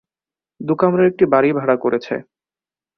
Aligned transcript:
দু-কামরার 0.61 1.09
একটা 1.11 1.25
বাড়ি 1.33 1.49
ভাড়া 1.57 1.75
করেছে। 1.83 2.15